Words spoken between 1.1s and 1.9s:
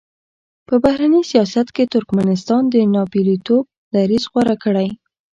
سیاست کې